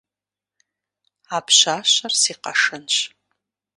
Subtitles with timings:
[1.35, 2.95] А пщащэр си къэшэнщ.